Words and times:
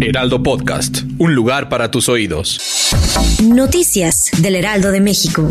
Heraldo 0.00 0.42
Podcast, 0.42 0.98
un 1.18 1.34
lugar 1.34 1.68
para 1.68 1.90
tus 1.90 2.08
oídos. 2.08 2.92
Noticias 3.42 4.30
del 4.38 4.56
Heraldo 4.56 4.90
de 4.90 5.00
México. 5.00 5.48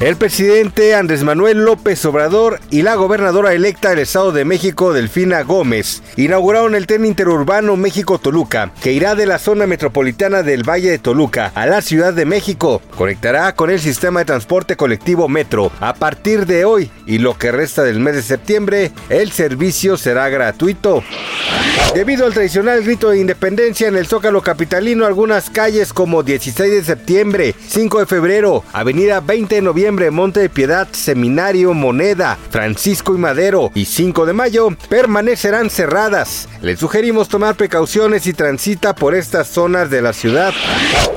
El 0.00 0.14
presidente 0.14 0.94
Andrés 0.94 1.24
Manuel 1.24 1.64
López 1.64 2.04
Obrador 2.04 2.60
y 2.70 2.82
la 2.82 2.94
gobernadora 2.94 3.52
electa 3.52 3.90
del 3.90 3.98
Estado 3.98 4.30
de 4.30 4.44
México, 4.44 4.92
Delfina 4.92 5.42
Gómez, 5.42 6.04
inauguraron 6.16 6.76
el 6.76 6.86
tren 6.86 7.04
interurbano 7.04 7.76
México-Toluca, 7.76 8.70
que 8.80 8.92
irá 8.92 9.16
de 9.16 9.26
la 9.26 9.40
zona 9.40 9.66
metropolitana 9.66 10.44
del 10.44 10.62
Valle 10.62 10.90
de 10.90 11.00
Toluca 11.00 11.50
a 11.52 11.66
la 11.66 11.82
Ciudad 11.82 12.14
de 12.14 12.26
México. 12.26 12.80
Conectará 12.96 13.56
con 13.56 13.70
el 13.70 13.80
sistema 13.80 14.20
de 14.20 14.26
transporte 14.26 14.76
colectivo 14.76 15.28
Metro. 15.28 15.72
A 15.80 15.94
partir 15.94 16.46
de 16.46 16.64
hoy 16.64 16.92
y 17.04 17.18
lo 17.18 17.36
que 17.36 17.50
resta 17.50 17.82
del 17.82 17.98
mes 17.98 18.14
de 18.14 18.22
septiembre, 18.22 18.92
el 19.08 19.32
servicio 19.32 19.96
será 19.96 20.28
gratuito. 20.28 21.02
Debido 21.94 22.26
al 22.26 22.34
tradicional 22.34 22.82
grito 22.84 23.10
de 23.10 23.18
independencia 23.18 23.88
en 23.88 23.96
el 23.96 24.06
Zócalo 24.06 24.42
Capitalino, 24.42 25.06
algunas 25.06 25.50
calles 25.50 25.92
como 25.92 26.22
16 26.22 26.70
de 26.70 26.84
septiembre, 26.84 27.54
5 27.66 28.00
de 28.00 28.06
febrero, 28.06 28.62
Avenida 28.72 29.20
20 29.20 29.56
de 29.56 29.62
noviembre, 29.62 30.10
Monte 30.10 30.40
de 30.40 30.48
Piedad, 30.50 30.86
Seminario, 30.92 31.74
Moneda, 31.74 32.38
Francisco 32.50 33.14
y 33.14 33.18
Madero 33.18 33.70
y 33.74 33.86
5 33.86 34.26
de 34.26 34.32
mayo 34.32 34.68
permanecerán 34.88 35.70
cerradas. 35.70 36.48
Les 36.62 36.78
sugerimos 36.78 37.28
tomar 37.28 37.56
precauciones 37.56 38.26
y 38.26 38.32
transita 38.32 38.94
por 38.94 39.14
estas 39.14 39.48
zonas 39.48 39.90
de 39.90 40.02
la 40.02 40.12
ciudad. 40.12 40.52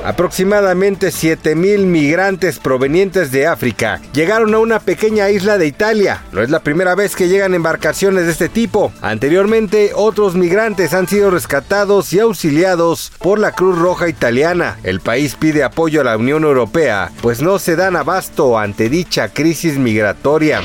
Aproximadamente 0.04 1.10
7 1.10 1.54
mil 1.54 1.86
migrantes 1.86 2.58
provenientes 2.58 3.30
de 3.30 3.46
África 3.46 4.00
llegaron 4.12 4.54
a 4.54 4.58
una 4.58 4.80
pequeña 4.80 5.30
isla 5.30 5.58
de 5.58 5.66
Italia. 5.66 6.22
No 6.32 6.42
es 6.42 6.50
la 6.50 6.60
primera 6.60 6.94
vez 6.94 7.14
que 7.14 7.28
llegan 7.28 7.54
embarcaciones 7.54 8.26
de 8.26 8.32
este 8.32 8.48
tipo. 8.48 8.92
Anteriormente, 9.00 9.92
otros 10.12 10.34
migrantes 10.34 10.92
han 10.92 11.08
sido 11.08 11.30
rescatados 11.30 12.12
y 12.12 12.20
auxiliados 12.20 13.12
por 13.18 13.38
la 13.38 13.52
Cruz 13.52 13.78
Roja 13.78 14.10
Italiana. 14.10 14.76
El 14.82 15.00
país 15.00 15.36
pide 15.36 15.64
apoyo 15.64 16.02
a 16.02 16.04
la 16.04 16.18
Unión 16.18 16.44
Europea, 16.44 17.10
pues 17.22 17.40
no 17.40 17.58
se 17.58 17.76
dan 17.76 17.96
abasto 17.96 18.58
ante 18.58 18.90
dicha 18.90 19.28
crisis 19.28 19.78
migratoria. 19.78 20.60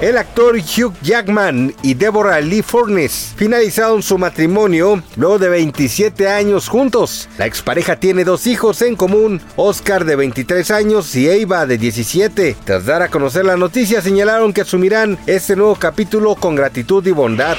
El 0.00 0.16
actor 0.16 0.56
Hugh 0.56 0.94
Jackman 1.02 1.74
y 1.82 1.94
Deborah 1.94 2.40
Lee 2.40 2.62
Furness 2.62 3.32
finalizaron 3.36 4.02
su 4.02 4.16
matrimonio 4.16 5.02
luego 5.16 5.38
de 5.40 5.48
27 5.48 6.28
años 6.28 6.68
juntos. 6.68 7.28
La 7.36 7.46
expareja 7.46 7.96
tiene 7.96 8.22
dos 8.24 8.46
hijos 8.46 8.80
en 8.82 8.94
común, 8.94 9.40
Oscar 9.56 10.04
de 10.04 10.14
23 10.14 10.70
años 10.70 11.14
y 11.16 11.28
Eva 11.28 11.66
de 11.66 11.78
17. 11.78 12.56
Tras 12.64 12.86
dar 12.86 13.02
a 13.02 13.08
conocer 13.08 13.44
la 13.44 13.56
noticia 13.56 14.00
señalaron 14.00 14.52
que 14.52 14.60
asumirán 14.60 15.18
este 15.26 15.56
nuevo 15.56 15.74
capítulo 15.74 16.36
con 16.36 16.54
gratitud 16.54 17.04
y 17.06 17.10
bondad. 17.10 17.56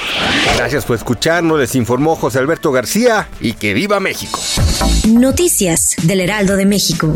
Gracias 0.55 0.85
por 0.85 0.95
escucharnos, 0.95 1.59
les 1.59 1.75
informó 1.75 2.15
José 2.15 2.39
Alberto 2.39 2.71
García 2.71 3.27
y 3.41 3.53
que 3.53 3.73
viva 3.73 3.99
México. 3.99 4.39
Noticias 5.09 5.95
del 6.03 6.21
Heraldo 6.21 6.55
de 6.55 6.65
México. 6.65 7.13